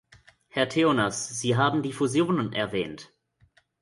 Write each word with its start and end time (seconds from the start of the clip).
Herr 0.47 0.67
Theonas, 0.67 1.29
Sie 1.29 1.55
haben 1.57 1.83
die 1.83 1.93
Fusionen 1.93 2.53
erwähnt. 2.53 3.13